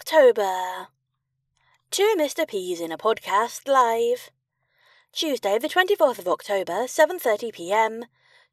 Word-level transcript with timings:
October. 0.00 0.88
Two 1.90 2.14
Mr. 2.16 2.48
P's 2.48 2.80
in 2.80 2.90
a 2.90 2.96
podcast 2.96 3.68
live. 3.68 4.30
Tuesday, 5.12 5.58
the 5.58 5.68
24th 5.68 6.18
of 6.18 6.26
October, 6.26 6.86
7:30 6.86 7.52
p.m. 7.52 8.06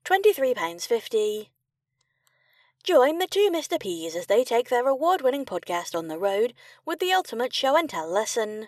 £23.50. 0.03 1.47
Join 2.83 3.19
the 3.19 3.27
two 3.27 3.49
Mr. 3.49 3.79
P's 3.79 4.13
as 4.13 4.25
they 4.25 4.43
take 4.43 4.67
their 4.67 4.89
award-winning 4.89 5.45
podcast 5.45 5.97
on 5.97 6.09
the 6.09 6.17
road 6.17 6.53
with 6.85 6.99
the 6.99 7.13
ultimate 7.13 7.53
show 7.53 7.77
and 7.77 7.89
tell 7.89 8.11
lesson. 8.11 8.67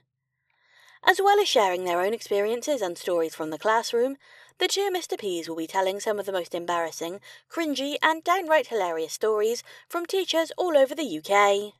As 1.03 1.19
well 1.21 1.37
as 1.41 1.49
sharing 1.49 1.83
their 1.83 1.99
own 1.99 2.13
experiences 2.13 2.81
and 2.81 2.97
stories 2.97 3.35
from 3.35 3.49
the 3.49 3.59
classroom, 3.59 4.15
the 4.57 4.69
two 4.69 4.89
Mr. 4.89 5.19
P's 5.19 5.49
will 5.49 5.57
be 5.57 5.67
telling 5.67 5.99
some 5.99 6.17
of 6.17 6.25
the 6.25 6.31
most 6.31 6.55
embarrassing, 6.55 7.19
cringy, 7.51 7.97
and 8.01 8.23
downright 8.23 8.67
hilarious 8.67 9.11
stories 9.11 9.63
from 9.89 10.05
teachers 10.05 10.53
all 10.57 10.77
over 10.77 10.95
the 10.95 11.19
UK. 11.19 11.73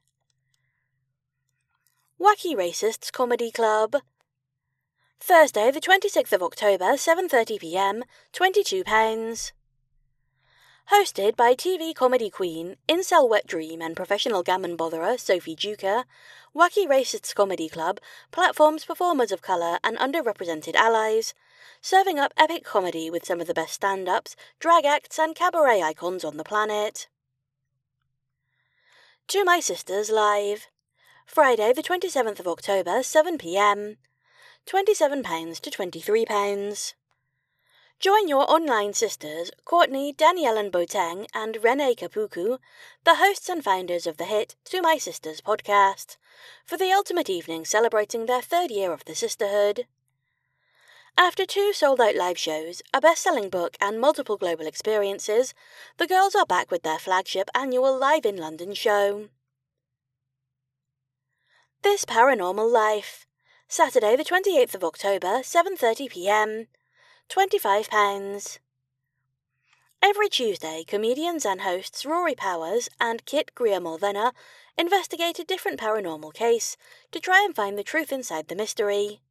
Wacky 2.20 2.54
Racists 2.54 3.14
Comedy 3.14 3.50
Club. 3.50 3.96
Thursday, 5.22 5.72
the 5.72 5.80
26th 5.80 6.34
of 6.34 6.44
October, 6.44 6.98
7:30 6.98 7.62
p.m. 7.62 8.04
£22. 8.34 9.54
Hosted 10.92 11.38
by 11.38 11.56
TV 11.56 11.96
comedy 11.96 12.30
queen, 12.30 12.76
incel 12.90 13.30
wet 13.30 13.48
dream, 13.48 13.82
and 13.82 13.96
professional 13.96 14.44
gammon 14.44 14.76
botherer 14.76 15.18
Sophie 15.18 15.56
Duker, 15.56 16.04
Wacky 16.54 16.86
Racists 16.86 17.34
Comedy 17.34 17.70
Club 17.70 18.02
platforms 18.32 18.84
performers 18.84 19.32
of 19.32 19.42
colour 19.42 19.80
and 19.82 19.98
underrepresented 19.98 20.76
allies, 20.76 21.34
serving 21.80 22.20
up 22.20 22.34
epic 22.36 22.66
comedy 22.66 23.10
with 23.10 23.26
some 23.26 23.40
of 23.40 23.48
the 23.48 23.54
best 23.54 23.76
stand 23.76 24.10
ups, 24.10 24.36
drag 24.60 24.84
acts, 24.84 25.18
and 25.18 25.36
cabaret 25.36 25.82
icons 25.82 26.26
on 26.26 26.36
the 26.36 26.44
planet. 26.44 27.08
To 29.30 29.46
My 29.46 29.62
Sisters 29.62 30.10
Live. 30.10 30.68
Friday, 31.30 31.72
the 31.74 31.84
27th 31.84 32.40
of 32.40 32.48
October, 32.48 33.04
7 33.04 33.38
pm. 33.38 33.98
£27 34.66 35.60
to 35.60 35.70
£23. 35.70 36.94
Join 38.00 38.28
your 38.28 38.50
online 38.52 38.94
sisters, 38.94 39.52
Courtney, 39.64 40.12
Daniella 40.12 40.68
Boateng, 40.72 41.28
and 41.36 41.64
Renee 41.64 41.94
Kapuku, 41.94 42.58
the 43.04 43.18
hosts 43.18 43.48
and 43.48 43.64
founders 43.64 44.08
of 44.08 44.18
the 44.18 44.26
hit 44.26 44.56
To 44.66 44.82
My 44.82 44.98
Sisters 44.98 45.40
podcast, 45.40 46.18
for 46.66 46.78
the 46.78 46.92
ultimate 46.92 47.30
evening 47.30 47.64
celebrating 47.64 48.26
their 48.26 48.42
third 48.42 48.72
year 48.72 48.92
of 48.92 49.06
the 49.06 49.14
sisterhood. 49.14 49.86
After 51.16 51.46
two 51.46 51.74
sold 51.74 52.02
out 52.02 52.16
live 52.16 52.40
shows, 52.40 52.82
a 52.92 53.00
best 53.00 53.22
selling 53.22 53.52
book, 53.52 53.78
and 53.80 54.02
multiple 54.02 54.36
global 54.36 54.66
experiences, 54.66 55.54
the 55.98 56.08
girls 56.08 56.34
are 56.34 56.48
back 56.48 56.72
with 56.72 56.82
their 56.82 56.98
flagship 56.98 57.52
annual 57.54 57.96
Live 57.96 58.26
in 58.26 58.36
London 58.36 58.74
show. 58.74 59.30
This 61.82 62.04
Paranormal 62.04 62.70
Life. 62.70 63.26
Saturday 63.70 64.18
the 64.18 64.26
28th 64.26 64.76
of 64.76 64.84
October, 64.84 65.40
7:30 65.40 66.10
p.m. 66.10 66.68
£25. 67.30 68.60
Every 70.04 70.28
Tuesday, 70.28 70.84
comedians 70.86 71.46
and 71.46 71.62
hosts 71.62 72.06
Rory 72.06 72.36
Powers 72.36 72.90
and 73.00 73.26
Kit 73.26 73.56
Grier 73.56 73.80
investigate 74.78 75.40
a 75.40 75.46
different 75.46 75.80
paranormal 75.80 76.34
case 76.34 76.76
to 77.14 77.20
try 77.22 77.46
and 77.46 77.56
find 77.56 77.78
the 77.78 77.84
truth 77.84 78.12
inside 78.12 78.50
the 78.50 78.56
mystery. 78.56 79.22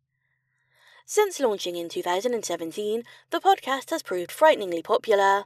Since 1.04 1.40
launching 1.40 1.76
in 1.76 1.90
2017, 1.90 3.02
the 3.28 3.40
podcast 3.40 3.90
has 3.90 4.02
proved 4.02 4.32
frighteningly 4.32 4.80
popular, 4.80 5.44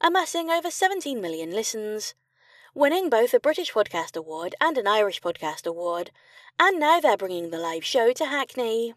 amassing 0.00 0.50
over 0.50 0.70
17 0.70 1.20
million 1.20 1.50
listens, 1.50 2.14
winning 2.74 3.08
both 3.08 3.32
a 3.32 3.38
British 3.38 3.72
Podcast 3.72 4.16
Award 4.16 4.56
and 4.60 4.76
an 4.76 4.88
Irish 4.88 5.20
Podcast 5.20 5.64
Award, 5.64 6.10
and 6.58 6.80
now 6.80 6.98
they're 6.98 7.16
bringing 7.16 7.50
the 7.50 7.58
live 7.58 7.84
show 7.84 8.12
to 8.12 8.24
Hackney. 8.26 8.94